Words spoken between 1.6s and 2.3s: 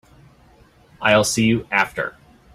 after.